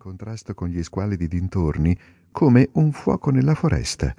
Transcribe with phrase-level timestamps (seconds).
[0.00, 1.94] contrasto con gli squalidi dintorni
[2.30, 4.14] come un fuoco nella foresta.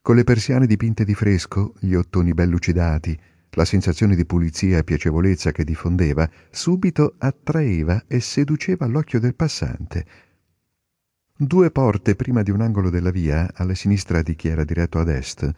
[0.00, 3.18] Con le persiane dipinte di fresco, gli ottoni ben lucidati,
[3.50, 10.06] la sensazione di pulizia e piacevolezza che diffondeva subito attraeva e seduceva l'occhio del passante.
[11.36, 15.08] Due porte prima di un angolo della via, alla sinistra di chi era diretto ad
[15.08, 15.50] est,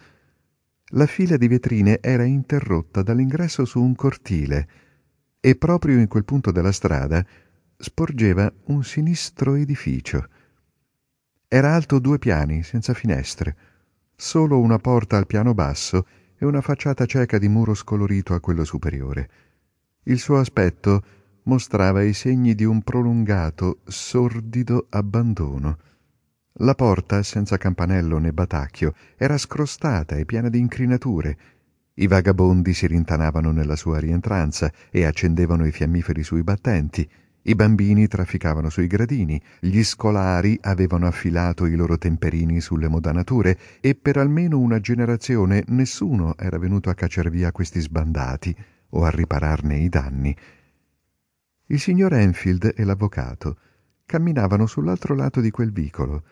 [0.93, 4.69] la fila di vetrine era interrotta dall'ingresso su un cortile
[5.41, 7.23] e proprio in quel punto della strada
[7.83, 10.29] sporgeva un sinistro edificio.
[11.49, 13.57] Era alto due piani, senza finestre,
[14.15, 16.07] solo una porta al piano basso
[16.39, 19.29] e una facciata cieca di muro scolorito a quello superiore.
[20.05, 21.03] Il suo aspetto
[21.45, 25.79] mostrava i segni di un prolungato, sordido abbandono.
[26.59, 31.37] La porta, senza campanello né batacchio, era scrostata e piena di incrinature.
[31.95, 37.11] I vagabondi si rintanavano nella sua rientranza e accendevano i fiammiferi sui battenti.
[37.45, 43.97] I bambini trafficavano sui gradini, gli scolari avevano affilato i loro temperini sulle modanature e
[43.97, 48.55] per almeno una generazione nessuno era venuto a cacciar via questi sbandati
[48.91, 50.37] o a ripararne i danni.
[51.67, 53.59] Il signor Enfield e l'avvocato
[54.07, 56.25] camminavano sull'altro lato di quel vicolo,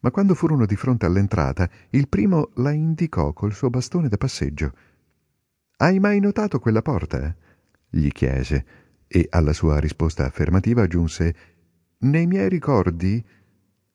[0.00, 4.72] ma quando furono di fronte all'entrata, il primo la indicò col suo bastone da passeggio.
[5.76, 7.36] Hai mai notato quella porta?
[7.90, 11.34] gli chiese e alla sua risposta affermativa aggiunse
[12.00, 13.24] Nei miei ricordi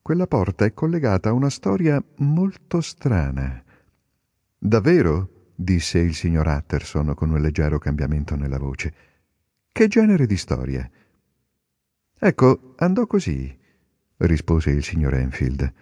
[0.02, 3.64] quella porta è collegata a una storia molto strana.
[4.58, 5.52] Davvero?
[5.56, 8.94] disse il signor Utterson con un leggero cambiamento nella voce.
[9.72, 10.90] Che genere di storia?
[12.20, 13.58] Ecco, andò così,
[14.18, 15.74] rispose il signor Enfield.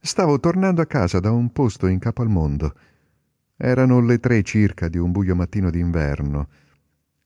[0.00, 2.74] Stavo tornando a casa da un posto in capo al mondo.
[3.56, 6.48] Erano le tre circa di un buio mattino d'inverno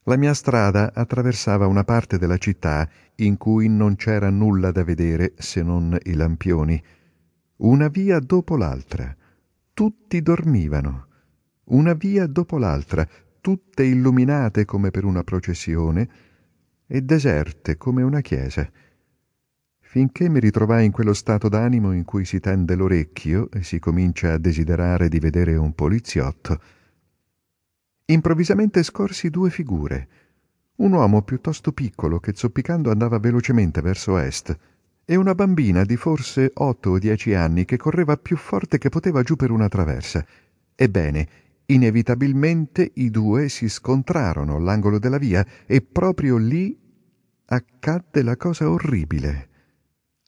[0.03, 5.33] la mia strada attraversava una parte della città in cui non c'era nulla da vedere
[5.37, 6.81] se non i lampioni.
[7.57, 9.15] Una via dopo l'altra.
[9.73, 11.07] Tutti dormivano.
[11.65, 13.07] Una via dopo l'altra,
[13.39, 16.09] tutte illuminate come per una processione
[16.85, 18.69] e deserte come una chiesa.
[19.79, 24.33] Finché mi ritrovai in quello stato d'animo in cui si tende l'orecchio e si comincia
[24.33, 26.59] a desiderare di vedere un poliziotto,
[28.05, 30.07] improvvisamente scorsi due figure.
[30.75, 34.57] Un uomo piuttosto piccolo che zoppicando andava velocemente verso est
[35.05, 39.21] e una bambina di forse otto o dieci anni che correva più forte che poteva
[39.21, 40.25] giù per una traversa.
[40.75, 41.27] Ebbene,
[41.67, 46.77] inevitabilmente i due si scontrarono all'angolo della via e proprio lì
[47.45, 49.49] accadde la cosa orribile.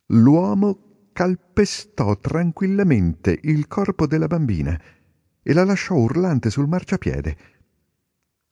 [0.07, 4.79] L'uomo calpestò tranquillamente il corpo della bambina
[5.41, 7.37] e la lasciò urlante sul marciapiede.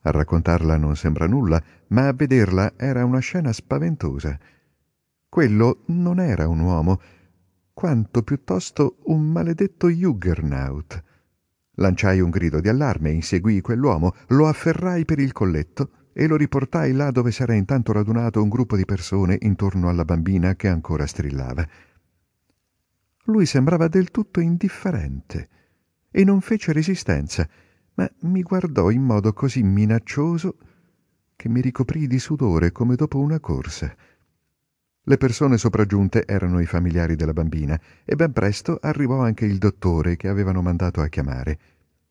[0.06, 4.38] A raccontarla non sembra nulla, ma a vederla era una scena spaventosa.
[5.30, 7.02] Quello non era un uomo,
[7.74, 11.04] quanto piuttosto un maledetto Juggernaut.
[11.76, 16.92] Lanciai un grido di allarme, inseguii quell'uomo, lo afferrai per il colletto e lo riportai
[16.92, 21.68] là dove s'era intanto radunato un gruppo di persone intorno alla bambina che ancora strillava.
[23.26, 25.50] Lui sembrava del tutto indifferente
[26.12, 27.48] e non fece resistenza
[27.96, 30.58] ma mi guardò in modo così minaccioso
[31.36, 33.94] che mi ricoprì di sudore come dopo una corsa.
[35.06, 40.16] Le persone sopraggiunte erano i familiari della bambina e ben presto arrivò anche il dottore
[40.16, 41.60] che avevano mandato a chiamare.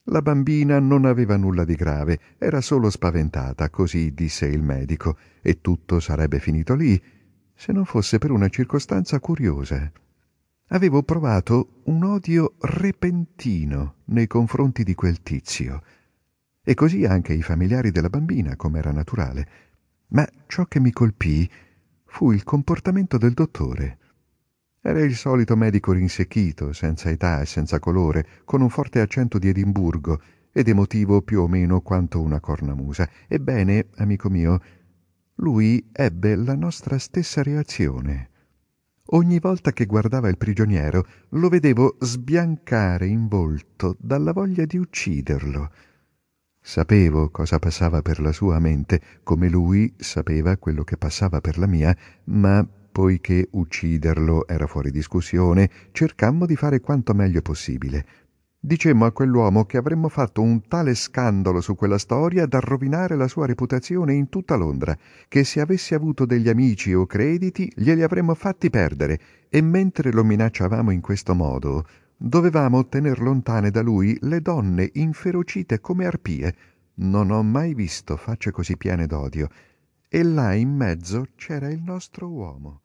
[0.04, 5.60] La bambina non aveva nulla di grave, era solo spaventata, così disse il medico, e
[5.60, 7.00] tutto sarebbe finito lì,
[7.54, 9.90] se non fosse per una circostanza curiosa
[10.72, 15.82] avevo provato un odio repentino nei confronti di quel tizio,
[16.64, 19.48] e così anche i familiari della bambina, come era naturale.
[20.08, 21.48] Ma ciò che mi colpì
[22.04, 23.98] fu il comportamento del dottore.
[24.80, 29.48] Era il solito medico rinsecchito, senza età e senza colore, con un forte accento di
[29.48, 30.20] Edimburgo
[30.52, 33.08] ed emotivo più o meno quanto una cornamusa.
[33.28, 34.60] Ebbene, amico mio,
[35.36, 38.30] lui ebbe la nostra stessa reazione.
[39.14, 45.70] Ogni volta che guardava il prigioniero lo vedevo sbiancare in volto dalla voglia di ucciderlo.
[46.58, 51.66] Sapevo cosa passava per la sua mente, come lui sapeva quello che passava per la
[51.66, 51.94] mia,
[52.24, 58.06] ma poiché ucciderlo era fuori discussione, cercammo di fare quanto meglio possibile.
[58.64, 63.26] Dicemmo a quell'uomo che avremmo fatto un tale scandalo su quella storia da rovinare la
[63.26, 68.36] sua reputazione in tutta Londra, che se avesse avuto degli amici o crediti glieli avremmo
[68.36, 69.18] fatti perdere,
[69.48, 71.84] e mentre lo minacciavamo in questo modo,
[72.16, 76.54] dovevamo tener lontane da lui le donne inferocite come arpie.
[76.94, 79.48] Non ho mai visto facce così piene d'odio.
[80.08, 82.82] E là in mezzo c'era il nostro uomo.